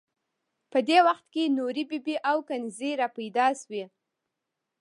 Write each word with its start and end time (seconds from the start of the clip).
په 0.71 0.79
دې 0.87 0.99
وخت 1.07 1.25
کې 1.33 1.53
نورې 1.57 1.83
بي 1.89 1.99
بي 2.05 2.15
او 2.29 2.37
کنیزې 2.47 2.91
را 3.01 3.07
پیدا 3.17 3.47
شوې. 3.61 3.83